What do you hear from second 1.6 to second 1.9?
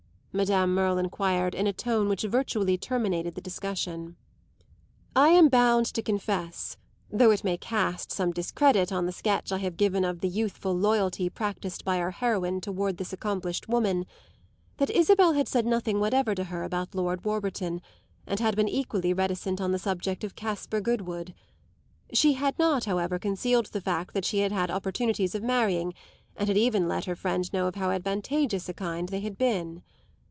a